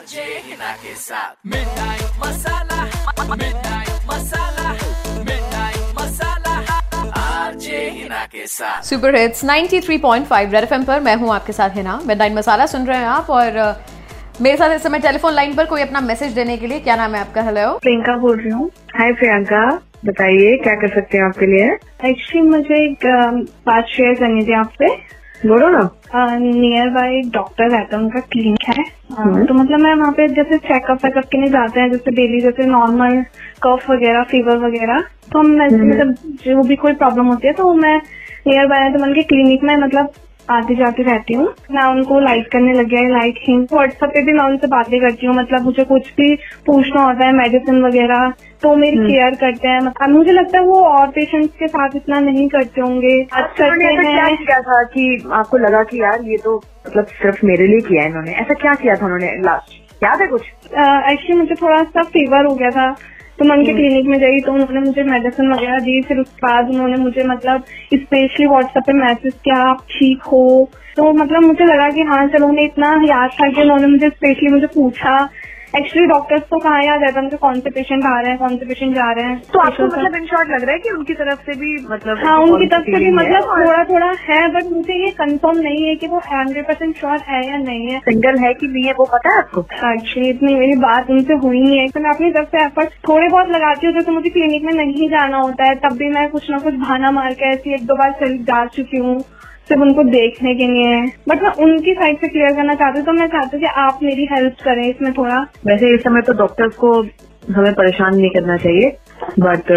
[0.00, 2.84] RJ Hina के साथ मिठाई मसाला
[3.32, 4.70] मिठाई मसाला
[5.24, 6.54] मिठाई मसाला
[7.20, 11.98] आरजे हिना के साथ सुपर हिट्स 93.5 रेड एफएम पर मैं हूँ आपके साथ हिना।
[12.06, 13.60] मिडनाइट मसाला सुन रहे हैं आप और
[14.40, 17.14] मेरे साथ इस समय टेलीफोन लाइन पर कोई अपना मैसेज देने के लिए क्या नाम
[17.14, 17.42] है आपका?
[17.42, 19.68] हेलो प्रियंका बोल रही हूँ। हाय प्रियंका।
[20.06, 21.66] बताइए क्या कर सकते हैं आपके लिए?
[22.10, 23.06] एक्चुअली मुझे एक
[23.66, 24.94] बात शेयर करनी थी आपसे।
[25.46, 30.12] बोलो ना। नियर बाय डॉक्टर रहता है उनका क्लिनिक है। अ, तो मतलब मैं वहाँ
[30.12, 33.22] पे जैसे चेकअप वेकअप के लिए जाते हैं जैसे डेली जैसे नॉर्मल
[33.62, 35.00] कफ वगैरह फीवर वगैरह
[35.32, 36.14] तो मैं मतलब
[36.44, 37.96] जो भी कोई प्रॉब्लम होती है तो मैं
[38.46, 40.12] नियर बाय तो मैं उनके क्लिनिक में मतलब
[40.50, 44.32] आती जाती रहती हूँ। मैं उनको लाइक करने लग गया लाइक हिम व्हाट्सएप पे भी
[44.32, 46.34] मैं उनसे बातें करती हूँ मतलब मुझे कुछ भी
[46.66, 48.32] पूछना होता है मेडिसिन वगैरह
[48.62, 52.20] तो मेरी केयर करते हैं। मतलब मुझे लगता है वो और पेशेंट्स के साथ इतना
[52.20, 56.56] नहीं करते होंगे। क्या किया था कि आपको लगा कि यार ये तो
[56.86, 58.32] मतलब सिर्फ़ मेरे लिए किया है इन्होंने?
[58.32, 60.42] ऐसा क्या किया था उन्होंने लास्ट याद है कुछ?
[60.42, 62.90] एक्चुअली मुझे थोड़ा सा फीवर हो गया था।
[63.40, 66.68] तो मैं उनके क्लिनिक में गई तो उन्होंने मुझे मेडिसिन वगैरह दी, फिर उसके बाद
[66.70, 70.70] उन्होंने मुझे मतलब स्पेशली व्हाट्सएप पे मैसेज किया, आप ठीक हो?
[70.96, 74.48] तो मतलब मुझे लगा कि हाँ चलो उन्हें इतना याद था कि उन्होंने मुझे स्पेशली
[74.48, 75.28] मुझे पूछा।
[75.76, 78.38] एक्चुअली डॉक्टर्स को कहा याद रहता है उनके कौन से पेशेंट आ रहे हैं?
[78.38, 80.90] कौन से पेशेंट जा रहे हैं। तो आपको मतलब इन शॉर्ट लग रहा है कि
[80.90, 84.64] उनकी तरफ़ से भी मतलब हाँ उनकी तरफ़ से भी मतलब थोड़ा थोड़ा है बट
[84.72, 88.38] मुझे ये कंफर्म नहीं है कि वो हंड्रेड परसेंट श्योर है या नहीं है। सिंगल
[88.38, 89.60] है कि नहीं है वो पता है आपको?
[89.92, 93.28] एक्चुअली इतनी मेरी बात उनसे हुई नहीं है। तो मैं अपनी तरफ़ से एफर्ट थोड़े
[93.28, 96.50] बहुत लगाती हूँ जैसे मुझे क्लिनिक में नहीं जाना होता है तब भी मैं कुछ
[96.50, 99.20] ना कुछ बहाना मार के ऐसी एक दो बार जा चुकी हूँ।
[99.70, 103.06] सिर्फ़ उनको देखने के लिए है। बट मैं उनकी साइड से क्लियर करना चाहती हूँ
[103.06, 106.32] तो मैं चाहती हूँ कि आप मेरी हेल्प करें इसमें थोड़ा। वैसे इस समय तो
[106.38, 106.92] डॉक्टर्स को
[107.54, 108.88] हमें परेशान नहीं करना चाहिए
[109.38, 109.72] बट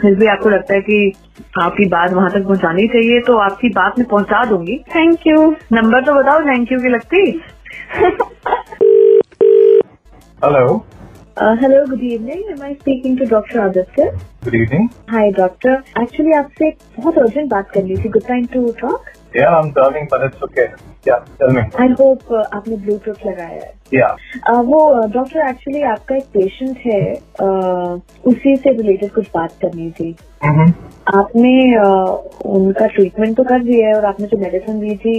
[0.00, 1.12] फिर भी आपको लगता है कि
[1.60, 6.04] आपकी बात वहाँ तक पहुँचानी चाहिए तो आपकी बात मैं पहुँचा दूँगी। थैंक यू नंबर
[6.04, 7.20] तो बताओ थैंक यू की लगती।
[10.42, 10.66] Hello.
[11.60, 14.10] Hello good evening am I speaking to doctor Aditya
[14.44, 14.86] Good evening.
[15.10, 18.08] Hi doctor actually आपसे बहुत अर्जेंट बात करनी थी.
[18.08, 20.66] Good time to talk Yeah, I'm driving, but it's okay.
[21.06, 21.62] Yeah, tell me.
[21.80, 24.12] I hope आपने Bluetooth लगाया है Yeah.
[24.50, 24.80] Uh, वो
[25.14, 27.02] doctor actually आपका एक पेशेंट है
[27.46, 30.70] uh, उसी से रिलेटेड कुछ बात करनी थी Mm-hmm.
[31.16, 35.12] आपने uh, उनका ट्रीटमेंट तो कर दिया है और आपने जो मेडिसिन दी थी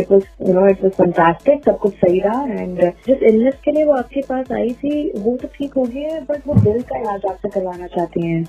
[0.00, 3.72] it was you know it was fantastic सब कुछ सही रहा एंड जिस इलनेस के
[3.72, 6.80] लिए वो आपके पास आई थी वो तो ठीक हो गई है बट वो दिल
[6.82, 8.44] का इलाज आपसे करवाना चाहती हैं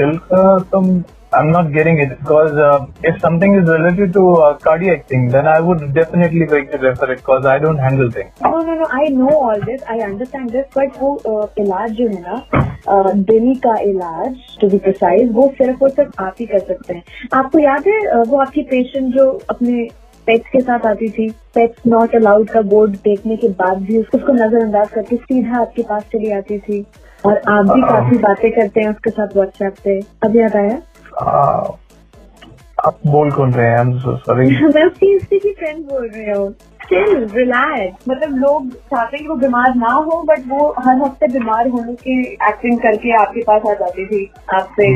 [0.00, 0.42] Dilka,
[0.72, 0.90] some,
[1.32, 5.46] I'm not getting it because uh, if something is related to uh, cardiac thing, then
[5.46, 8.30] I would definitely like to refer it because I don't handle things.
[8.42, 12.08] No no no I know all this I understand this but वो uh, इलाज जो
[12.08, 16.58] है ना दिल का इलाज to be precise वो सिर्फ़ और सिर्फ़ आप ही कर
[16.58, 17.02] सकते हैं।
[17.34, 19.88] आपको याद है वो आपकी पेशेंट जो अपने
[20.26, 24.32] पेट्स के साथ आती थी पेट्स नॉट अलाउड का बोर्ड देखने के बाद भी उसको
[24.32, 26.84] नजरअंदाज करके सीधा आपके पास चली आती थी
[27.26, 30.78] और आप भी काफ़ी बातें करते हैं उसके साथ व्हाट्सएप पे। अब याद आया?
[31.18, 33.84] आप बोल कौन रहे हैं?
[34.02, 34.10] So
[34.74, 36.50] मैं उसकी हिस्ट्री की फ्रेंड बोल रही हूँ।
[36.82, 41.26] स्टिल रिलैक्स मतलब लोग चाहते हैं कि वो बीमार ना हो बट वो हर हफ़्ते
[41.26, 44.88] बीमार होने की एक्टिंग करके आपके पास आ जाती थी। आपसे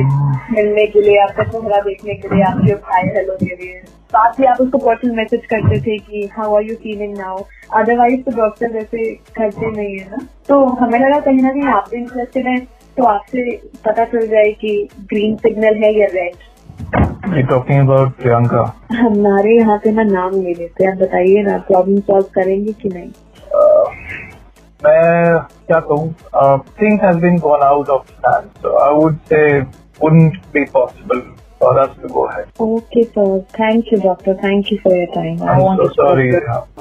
[0.53, 3.81] मिलने के लिए आपका चेहरा देखने के लिए आपके हाय हेलो के लिए।
[4.13, 7.37] साथ ही आप उसको पर्सनल मैसेज करते थे कि how are you feeling now
[7.77, 11.89] otherwise तो डॉक्टर वैसे करते नहीं है ना। तो हमें लगा कहीं ना कहीं आप
[11.91, 12.67] भी इंटरेस्टेड हैं।
[12.97, 13.51] तो आपसे
[13.87, 14.73] पता चल जाए कि
[15.13, 16.51] ग्रीन सिग्नल है या रेड
[17.51, 18.63] talking about Priyanka.
[19.01, 22.89] हमारे यहाँ पे ना नाम ले लेते हैं आप बताइए ना प्रॉब्लम सॉल्व करेंगे कि
[22.89, 23.11] नहीं
[24.85, 26.09] मैं क्या कहूँ?
[26.41, 29.45] Uh, things have been gone out of hand, so I would say
[30.01, 31.23] wouldn't be possible
[31.61, 32.49] for us to go ahead.
[32.61, 36.29] Okay sir thank you doctor thank you for your time I'm so sorry.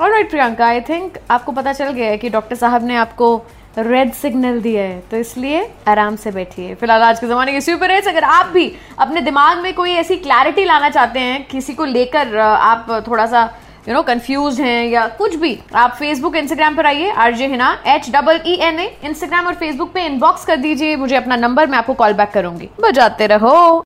[0.01, 3.35] Alright Priyanka I think आपको पता चल गया है कि doctor साहब ने आपको
[3.77, 7.91] red signal दिया है तो इसलिए आराम से बैठिए। फ़िलहाल आज के जमाने के सुपर
[7.91, 11.85] हिट्स अगर आप भी अपने दिमाग में कोई ऐसी क्लैरिटी लाना चाहते हैं, किसी को
[11.87, 13.49] लेकर आप थोड़ा सा
[13.87, 18.09] यू नो कंफ्यूज हैं या कुछ भी, आप फेसबुक इंस्टाग्राम पर आइए, RJ Hina H
[18.09, 21.77] double E N A Instagram और फेसबुक पे इनबॉक्स कर दीजिए, मुझे अपना नंबर मैं
[21.77, 23.79] आपको कॉल बैक करूँगी। बजाते रहो।